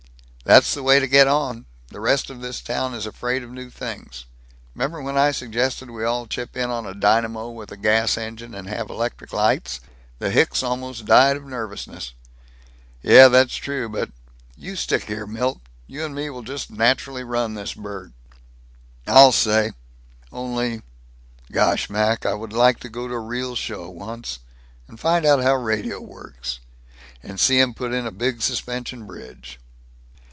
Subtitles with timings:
[0.43, 1.65] "That's the way to get on.
[1.89, 4.25] The rest of this town is afraid of new things.
[4.73, 8.53] 'Member when I suggested we all chip in on a dynamo with a gas engine
[8.53, 9.79] and have electric lights?
[10.19, 12.15] The hicks almost died of nervousness."
[13.01, 14.11] "Yuh, that's true, but
[14.57, 15.61] You stick here, Milt.
[15.87, 18.11] You and me will just nachly run this burg."
[19.07, 19.71] "I'll say!
[20.33, 20.81] Only
[21.51, 24.39] Gosh, Mac, I would like to go to a real show, once.
[24.89, 26.59] And find out how radio works.
[27.23, 29.57] And see 'em put in a big suspension bridge!"